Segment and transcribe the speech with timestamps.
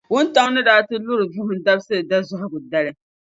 [0.13, 2.91] Wuntaŋ’ ni daa ti lura Vuhim Dabisili dazɔhigu dali.